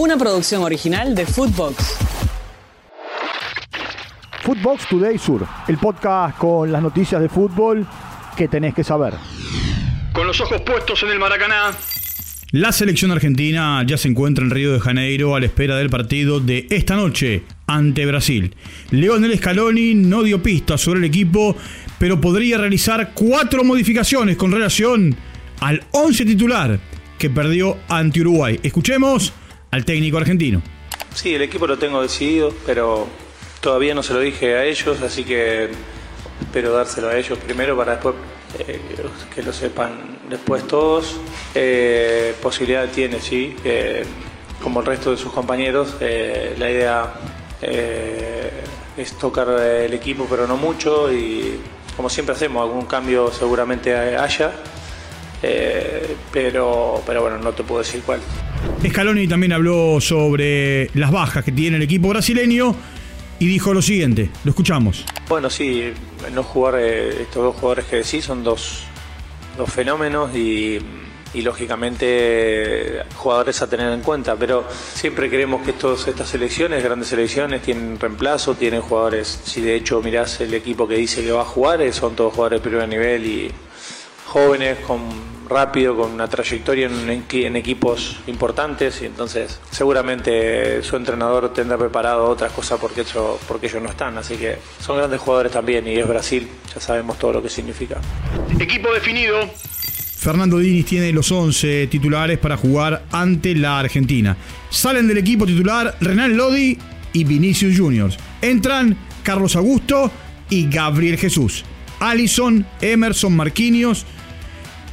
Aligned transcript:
una 0.00 0.16
producción 0.16 0.62
original 0.62 1.14
de 1.14 1.26
Footbox. 1.26 1.98
Footbox 4.42 4.88
Today 4.88 5.18
Sur, 5.18 5.46
el 5.68 5.76
podcast 5.76 6.38
con 6.38 6.72
las 6.72 6.80
noticias 6.80 7.20
de 7.20 7.28
fútbol 7.28 7.86
que 8.34 8.48
tenés 8.48 8.72
que 8.72 8.82
saber. 8.82 9.12
Con 10.14 10.26
los 10.26 10.40
ojos 10.40 10.62
puestos 10.62 11.02
en 11.02 11.10
el 11.10 11.18
Maracaná. 11.18 11.72
La 12.52 12.72
selección 12.72 13.10
argentina 13.10 13.84
ya 13.86 13.98
se 13.98 14.08
encuentra 14.08 14.42
en 14.42 14.50
Río 14.50 14.72
de 14.72 14.80
Janeiro 14.80 15.34
a 15.34 15.40
la 15.40 15.44
espera 15.44 15.76
del 15.76 15.90
partido 15.90 16.40
de 16.40 16.66
esta 16.70 16.96
noche 16.96 17.42
ante 17.66 18.06
Brasil. 18.06 18.56
Leonel 18.92 19.36
Scaloni 19.36 19.94
no 19.94 20.22
dio 20.22 20.42
pistas 20.42 20.80
sobre 20.80 21.00
el 21.00 21.04
equipo, 21.04 21.54
pero 21.98 22.18
podría 22.18 22.56
realizar 22.56 23.12
cuatro 23.12 23.64
modificaciones 23.64 24.38
con 24.38 24.50
relación 24.50 25.14
al 25.60 25.84
11 25.90 26.24
titular 26.24 26.80
que 27.18 27.28
perdió 27.28 27.76
ante 27.90 28.22
Uruguay. 28.22 28.58
Escuchemos 28.62 29.34
al 29.70 29.84
técnico 29.84 30.18
argentino. 30.18 30.62
Sí, 31.14 31.34
el 31.34 31.42
equipo 31.42 31.66
lo 31.66 31.78
tengo 31.78 32.02
decidido, 32.02 32.52
pero 32.66 33.06
todavía 33.60 33.94
no 33.94 34.02
se 34.02 34.14
lo 34.14 34.20
dije 34.20 34.54
a 34.54 34.64
ellos, 34.64 35.00
así 35.02 35.24
que 35.24 35.70
espero 36.40 36.72
dárselo 36.72 37.08
a 37.08 37.16
ellos 37.16 37.38
primero 37.38 37.76
para 37.76 37.92
después 37.92 38.14
eh, 38.58 38.80
que 39.34 39.42
lo 39.42 39.52
sepan 39.52 40.18
después 40.28 40.66
todos. 40.66 41.16
Eh, 41.54 42.34
posibilidad 42.42 42.88
tiene, 42.88 43.20
sí, 43.20 43.54
como 44.62 44.80
el 44.80 44.86
resto 44.86 45.12
de 45.12 45.16
sus 45.16 45.32
compañeros. 45.32 45.96
Eh, 46.00 46.54
la 46.58 46.70
idea 46.70 47.12
es 48.96 49.12
tocar 49.18 49.48
el 49.48 49.92
equipo, 49.94 50.26
pero 50.28 50.46
no 50.46 50.56
mucho, 50.56 51.12
y 51.12 51.60
como 51.96 52.08
siempre 52.08 52.34
hacemos, 52.34 52.62
algún 52.62 52.86
cambio 52.86 53.30
seguramente 53.32 53.94
haya. 53.94 54.52
pero, 56.32 57.02
pero 57.06 57.22
bueno, 57.22 57.38
no 57.38 57.52
te 57.52 57.62
puedo 57.62 57.82
decir 57.82 58.02
cuál. 58.04 58.20
Scaloni 58.88 59.28
también 59.28 59.52
habló 59.52 60.00
sobre 60.00 60.90
las 60.94 61.10
bajas 61.10 61.44
que 61.44 61.52
tiene 61.52 61.76
el 61.76 61.82
equipo 61.82 62.08
brasileño 62.08 62.74
y 63.38 63.46
dijo 63.46 63.72
lo 63.72 63.82
siguiente, 63.82 64.30
lo 64.44 64.50
escuchamos. 64.50 65.04
Bueno, 65.28 65.48
sí, 65.48 65.92
no 66.32 66.42
jugar 66.42 66.74
eh, 66.78 67.22
estos 67.22 67.42
dos 67.42 67.56
jugadores 67.56 67.86
que 67.86 67.96
decís 67.96 68.24
son 68.24 68.44
dos, 68.44 68.84
dos 69.56 69.72
fenómenos 69.72 70.34
y, 70.36 70.78
lógicamente 71.34 73.02
jugadores 73.16 73.62
a 73.62 73.70
tener 73.70 73.92
en 73.92 74.00
cuenta, 74.00 74.34
pero 74.36 74.66
siempre 74.94 75.30
queremos 75.30 75.62
que 75.62 75.70
estos, 75.70 76.08
estas 76.08 76.28
selecciones, 76.28 76.82
grandes 76.82 77.08
selecciones, 77.08 77.62
tienen 77.62 77.98
reemplazo, 77.98 78.54
tienen 78.54 78.82
jugadores, 78.82 79.40
si 79.44 79.60
de 79.60 79.76
hecho 79.76 80.02
mirás 80.02 80.40
el 80.40 80.52
equipo 80.52 80.88
que 80.88 80.96
dice 80.96 81.22
que 81.22 81.30
va 81.30 81.42
a 81.42 81.44
jugar, 81.44 81.80
eh, 81.80 81.92
son 81.92 82.16
todos 82.16 82.34
jugadores 82.34 82.62
de 82.62 82.68
primer 82.68 82.88
nivel 82.88 83.26
y 83.26 83.50
jóvenes 84.30 84.78
con 84.86 85.00
rápido, 85.48 85.96
con 85.96 86.12
una 86.12 86.28
trayectoria 86.28 86.88
en, 86.88 87.56
equipos 87.56 88.20
importantes 88.28 89.02
y 89.02 89.06
entonces 89.06 89.58
seguramente 89.72 90.80
su 90.84 90.94
entrenador 90.94 91.52
tendrá 91.52 91.76
preparado 91.76 92.28
otras 92.28 92.52
cosas 92.52 92.78
porque, 92.78 93.00
ellos 93.00 93.82
no 93.82 93.88
están. 93.88 94.16
Así 94.16 94.36
que 94.36 94.58
son 94.80 94.98
grandes 94.98 95.20
jugadores 95.20 95.50
también 95.50 95.86
y 95.88 95.96
es 95.96 96.06
Brasil, 96.06 96.46
ya 96.72 96.80
sabemos 96.80 97.18
todo 97.18 97.32
lo 97.32 97.42
que 97.42 97.50
significa. 97.50 98.00
Equipo 98.60 98.92
definido. 98.92 99.50
Fernando 100.16 100.58
Diniz 100.58 100.86
tiene 100.86 101.12
los 101.12 101.32
11 101.32 101.88
titulares 101.88 102.38
para 102.38 102.56
jugar 102.56 103.04
ante 103.10 103.56
la 103.56 103.80
Argentina. 103.80 104.36
Salen 104.68 105.08
del 105.08 105.18
equipo 105.18 105.44
titular 105.44 105.96
Renan 106.00 106.36
Lodi 106.36 106.78
y 107.12 107.24
Vinicius 107.24 107.76
Juniors. 107.76 108.16
Entran 108.40 108.96
Carlos 109.24 109.56
Augusto 109.56 110.12
y 110.48 110.70
Gabriel 110.70 111.18
Jesús. 111.18 111.64
Alison, 112.00 112.66
Emerson 112.80 113.36
Marquinhos, 113.36 114.06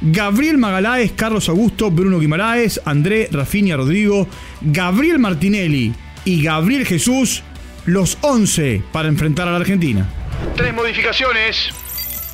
Gabriel 0.00 0.58
Magaláes, 0.58 1.12
Carlos 1.12 1.48
Augusto, 1.48 1.90
Bruno 1.90 2.18
Guimaraes, 2.18 2.80
André, 2.84 3.28
Rafinha 3.30 3.76
Rodrigo, 3.76 4.28
Gabriel 4.60 5.18
Martinelli 5.18 5.94
y 6.24 6.42
Gabriel 6.42 6.86
Jesús, 6.86 7.42
los 7.86 8.18
11 8.20 8.82
para 8.92 9.08
enfrentar 9.08 9.48
a 9.48 9.52
la 9.52 9.58
Argentina. 9.58 10.08
Tres 10.56 10.74
modificaciones. 10.74 11.70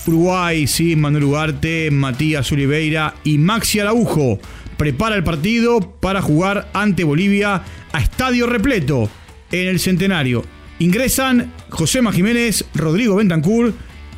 Uruguay, 0.06 0.66
sí, 0.66 0.96
Manuel 0.96 1.24
Ugarte, 1.24 1.90
Matías 1.90 2.50
Oliveira 2.50 3.14
y 3.22 3.38
Maxi 3.38 3.78
Araujo 3.78 4.40
prepara 4.76 5.14
el 5.14 5.22
partido 5.22 5.80
para 6.00 6.20
jugar 6.20 6.68
ante 6.72 7.04
Bolivia 7.04 7.62
a 7.92 8.00
estadio 8.00 8.46
repleto 8.46 9.08
en 9.52 9.68
el 9.68 9.78
centenario. 9.78 10.44
Ingresan 10.80 11.52
José 11.68 12.00
Jiménez, 12.12 12.64
Rodrigo 12.74 13.14
Bentancur 13.16 13.74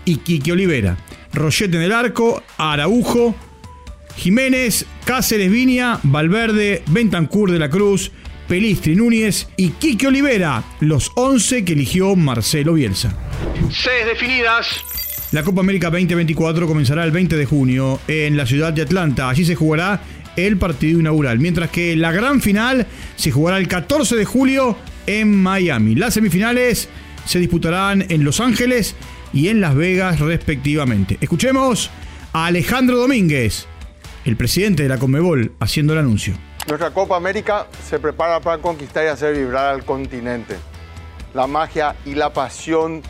y 0.07 0.17
Quique 0.17 0.53
Olivera. 0.53 0.97
Rochette 1.35 1.75
en 1.75 1.83
el 1.83 1.93
arco, 1.93 2.43
Araujo, 2.57 3.35
Jiménez, 4.17 4.87
Cáceres 5.05 5.51
Viña, 5.51 5.99
Valverde, 6.05 6.83
Bentancur 6.87 7.51
de 7.51 7.59
la 7.59 7.69
Cruz, 7.69 8.13
Pelistri 8.49 8.95
Núñez 8.95 9.49
y 9.57 9.71
Quique 9.71 10.07
Olivera, 10.07 10.63
los 10.81 11.11
11 11.17 11.65
que 11.65 11.73
eligió 11.73 12.15
Marcelo 12.15 12.75
Bielsa. 12.75 13.17
Seis 13.71 14.07
definidas. 14.07 14.67
La 15.33 15.43
Copa 15.43 15.63
América 15.63 15.91
2024 15.91 16.67
comenzará 16.67 17.03
el 17.05 17.11
20 17.11 17.37
de 17.37 17.47
junio 17.47 18.01
en 18.07 18.37
la 18.37 18.47
ciudad 18.47 18.73
de 18.73 18.83
Atlanta. 18.83 19.29
Allí 19.29 19.45
se 19.45 19.57
jugará 19.57 20.01
el 20.37 20.57
partido 20.57 21.01
inaugural, 21.01 21.41
mientras 21.41 21.71
que 21.71 21.97
la 21.97 22.13
gran 22.13 22.41
final 22.41 22.87
se 23.17 23.33
jugará 23.33 23.59
el 23.59 23.67
14 23.67 24.15
de 24.15 24.25
julio 24.25 24.77
en 25.07 25.35
Miami. 25.35 25.97
Las 25.97 26.15
semifinales 26.15 26.89
se 27.27 27.39
disputarán 27.41 28.05
en 28.09 28.23
Los 28.23 28.41
Ángeles 28.41 28.95
y 29.35 29.49
en 29.49 29.61
Las 29.61 29.75
Vegas 29.75 30.21
respectivamente. 30.21 31.19
Escuchemos 31.21 31.91
a 32.33 32.47
Alejandro 32.47 32.97
Domínguez, 32.97 33.67
el 34.25 34.37
presidente 34.37 34.85
de 34.85 34.89
la 34.89 34.97
Conmebol, 34.97 35.53
haciendo 35.59 35.93
el 35.93 35.99
anuncio. 35.99 36.35
Nuestra 36.69 36.93
Copa 36.93 37.17
América 37.17 37.67
se 37.85 37.99
prepara 37.99 38.41
para 38.41 38.63
conquistar 38.63 39.05
y 39.05 39.09
hacer 39.09 39.37
vibrar 39.37 39.75
al 39.75 39.85
continente. 39.85 40.57
La 41.35 41.49
magia 41.49 41.97
y 42.07 42.15
la 42.15 42.33
pasión 42.33 43.03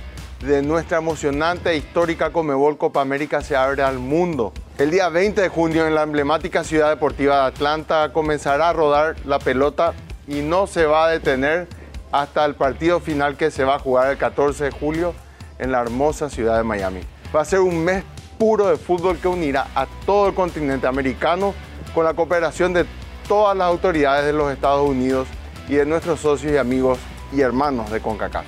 de 0.45 0.63
nuestra 0.63 0.99
emocionante 0.99 1.71
e 1.71 1.77
histórica 1.77 2.31
Conmebol 2.31 2.79
Copa 2.79 3.03
América 3.03 3.43
se 3.43 3.55
abre 3.55 3.83
al 3.83 3.99
mundo. 3.99 4.53
El 4.79 4.91
día 4.91 5.11
20 5.11 5.41
de 5.41 5.49
junio 5.49 5.87
en 5.87 5.95
la 5.95 6.03
emblemática 6.03 6.65
ciudad 6.65 6.89
deportiva 6.89 7.43
de 7.43 7.47
Atlanta 7.49 8.13
comenzará 8.13 8.71
a 8.71 8.73
rodar 8.73 9.15
la 9.27 9.39
pelota 9.39 9.93
y 10.27 10.41
no 10.41 10.67
se 10.67 10.87
va 10.87 11.07
a 11.07 11.11
detener 11.11 11.69
hasta 12.13 12.45
el 12.45 12.55
partido 12.55 13.01
final 13.01 13.37
que 13.37 13.51
se 13.51 13.65
va 13.65 13.77
a 13.77 13.79
jugar 13.79 14.11
el 14.11 14.17
14 14.17 14.65
de 14.65 14.71
julio 14.71 15.15
en 15.59 15.73
la 15.73 15.81
hermosa 15.81 16.29
ciudad 16.31 16.57
de 16.57 16.65
Miami. 16.65 17.01
Va 17.35 17.43
a 17.43 17.45
ser 17.45 17.61
un 17.61 17.85
mes 17.85 18.05
puro 18.39 18.69
de 18.69 18.77
fútbol 18.77 19.19
que 19.19 19.29
unirá 19.29 19.69
a 19.75 19.87
todo 20.07 20.29
el 20.29 20.35
continente 20.35 20.87
americano 20.87 21.55
con 21.95 22.05
la 22.05 22.15
cooperación 22.15 22.73
de 22.73 22.85
todas 23.29 23.57
las 23.57 23.69
autoridades 23.69 24.27
de 24.27 24.33
los 24.33 24.53
Estados 24.53 24.89
Unidos 24.89 25.29
y 25.69 25.75
de 25.75 25.87
nuestros 25.87 26.21
socios 26.21 26.53
y 26.53 26.57
amigos 26.57 26.99
y 27.33 27.41
hermanos 27.41 27.91
de 27.91 28.01
CONCACAF. 28.01 28.45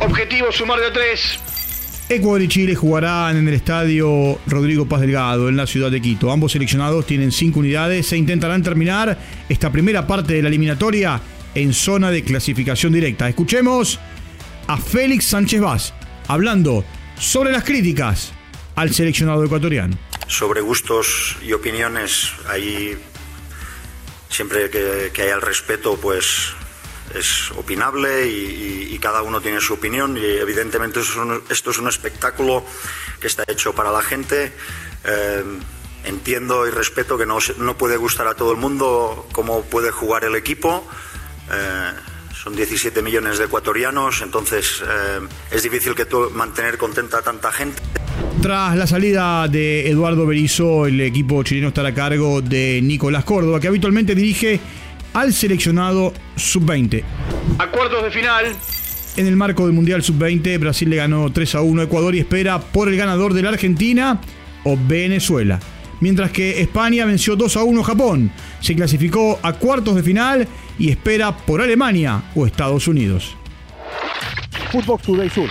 Objetivo 0.00 0.52
sumar 0.52 0.80
de 0.80 0.90
tres. 0.90 1.38
Ecuador 2.08 2.42
y 2.42 2.48
Chile 2.48 2.76
jugarán 2.76 3.36
en 3.36 3.48
el 3.48 3.54
estadio 3.54 4.38
Rodrigo 4.46 4.86
Paz 4.86 5.00
Delgado 5.00 5.48
en 5.48 5.56
la 5.56 5.66
ciudad 5.66 5.90
de 5.90 6.00
Quito. 6.00 6.30
Ambos 6.30 6.52
seleccionados 6.52 7.04
tienen 7.04 7.32
cinco 7.32 7.60
unidades 7.60 8.12
e 8.12 8.16
intentarán 8.16 8.62
terminar 8.62 9.18
esta 9.48 9.72
primera 9.72 10.06
parte 10.06 10.34
de 10.34 10.42
la 10.42 10.48
eliminatoria 10.48 11.20
en 11.54 11.72
zona 11.72 12.12
de 12.12 12.22
clasificación 12.22 12.92
directa. 12.92 13.28
Escuchemos 13.28 13.98
a 14.66 14.76
Félix 14.76 15.26
Sánchez 15.26 15.60
Vaz, 15.60 15.94
hablando 16.28 16.84
sobre 17.18 17.52
las 17.52 17.64
críticas 17.64 18.32
al 18.74 18.92
seleccionado 18.92 19.44
ecuatoriano. 19.44 19.96
Sobre 20.26 20.60
gustos 20.60 21.36
y 21.42 21.52
opiniones, 21.52 22.32
ahí 22.48 22.96
siempre 24.28 24.70
que, 24.70 25.10
haya 25.22 25.34
el 25.34 25.42
respeto, 25.42 25.96
pues 25.96 26.52
es 27.14 27.50
opinable 27.52 28.26
y, 28.26 28.98
cada 28.98 29.22
uno 29.22 29.40
tiene 29.40 29.60
su 29.60 29.74
opinión 29.74 30.16
y 30.16 30.24
evidentemente 30.24 30.98
esto 30.98 31.70
es 31.70 31.78
un 31.78 31.86
espectáculo 31.86 32.64
que 33.20 33.28
está 33.28 33.44
hecho 33.46 33.72
para 33.72 33.92
la 33.92 34.02
gente. 34.02 34.52
Eh, 35.04 35.44
entiendo 36.06 36.66
y 36.66 36.70
respeto 36.70 37.16
que 37.16 37.24
no, 37.24 37.38
no 37.58 37.76
puede 37.76 37.98
gustar 37.98 38.26
a 38.26 38.34
todo 38.34 38.50
el 38.50 38.58
mundo 38.58 39.28
cómo 39.30 39.62
puede 39.62 39.92
jugar 39.92 40.24
el 40.24 40.34
equipo. 40.34 40.84
Eh, 41.52 41.92
son 42.46 42.54
17 42.54 43.02
millones 43.02 43.38
de 43.38 43.46
ecuatorianos, 43.46 44.22
entonces 44.22 44.80
eh, 44.80 45.18
es 45.50 45.64
difícil 45.64 45.96
que 45.96 46.06
mantener 46.32 46.78
contenta 46.78 47.18
a 47.18 47.22
tanta 47.22 47.50
gente. 47.50 47.82
Tras 48.40 48.76
la 48.76 48.86
salida 48.86 49.48
de 49.48 49.90
Eduardo 49.90 50.26
Berizzo, 50.26 50.86
el 50.86 51.00
equipo 51.00 51.42
chileno 51.42 51.68
estará 51.68 51.88
a 51.88 51.94
cargo 51.94 52.40
de 52.40 52.78
Nicolás 52.84 53.24
Córdoba, 53.24 53.58
que 53.58 53.66
habitualmente 53.66 54.14
dirige 54.14 54.60
al 55.14 55.32
seleccionado 55.32 56.14
sub-20. 56.36 57.02
Acuerdos 57.58 58.04
de 58.04 58.10
final. 58.12 58.54
En 59.16 59.26
el 59.26 59.34
marco 59.34 59.64
del 59.64 59.74
Mundial 59.74 60.04
Sub-20, 60.04 60.60
Brasil 60.60 60.88
le 60.88 60.96
ganó 60.96 61.32
3 61.32 61.56
a 61.56 61.62
1 61.62 61.80
a 61.80 61.84
Ecuador 61.86 62.14
y 62.14 62.20
espera 62.20 62.60
por 62.60 62.88
el 62.88 62.96
ganador 62.96 63.34
de 63.34 63.42
la 63.42 63.48
Argentina 63.48 64.20
o 64.62 64.78
Venezuela. 64.86 65.58
Mientras 66.00 66.30
que 66.30 66.60
España 66.60 67.04
venció 67.04 67.36
2 67.36 67.56
a 67.56 67.62
1 67.62 67.80
a 67.80 67.84
Japón. 67.84 68.30
Se 68.60 68.74
clasificó 68.74 69.38
a 69.42 69.54
cuartos 69.54 69.94
de 69.94 70.02
final 70.02 70.48
y 70.78 70.90
espera 70.90 71.36
por 71.36 71.60
Alemania 71.60 72.22
o 72.34 72.46
Estados 72.46 72.88
Unidos. 72.88 73.36
Footbox 74.72 75.02
Today 75.04 75.30
Sur. 75.30 75.48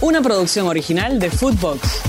Una 0.00 0.22
producción 0.22 0.66
original 0.66 1.18
de 1.18 1.30
Footbox. 1.30 2.07